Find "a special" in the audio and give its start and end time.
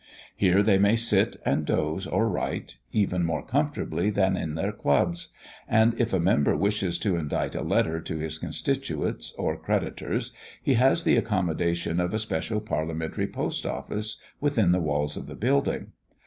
12.15-12.61